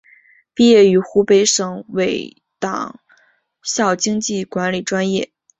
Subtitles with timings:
[0.55, 2.99] 毕业于湖北省委党
[3.61, 5.31] 校经济管理专业。